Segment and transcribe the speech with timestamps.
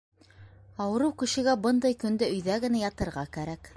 [0.85, 3.69] Ауырыу кешегә бындай көндә өйҙә генә ятырға кәрәк.